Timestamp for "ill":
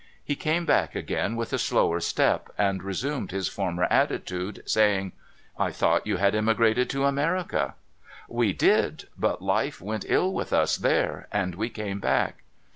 10.09-10.33